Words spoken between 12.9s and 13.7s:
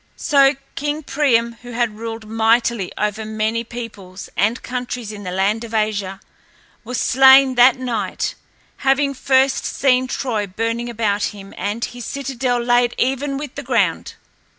even with the